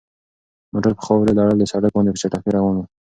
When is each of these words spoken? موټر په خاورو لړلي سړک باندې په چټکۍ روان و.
موټر 0.73 0.91
په 0.97 1.01
خاورو 1.05 1.37
لړلي 1.37 1.65
سړک 1.71 1.91
باندې 1.95 2.11
په 2.13 2.19
چټکۍ 2.21 2.49
روان 2.57 2.75
و. 2.77 2.83